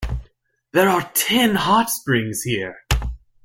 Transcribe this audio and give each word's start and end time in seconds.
There 0.73 0.89
are 0.89 1.11
ten 1.13 1.53
hot 1.53 1.91
springs 1.91 2.41
here. 2.41 2.75